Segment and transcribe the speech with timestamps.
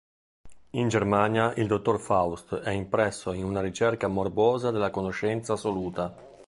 [0.71, 6.39] In Germania il dottor Faust è impresso in una ricerca morbosa della conoscenza assoluta.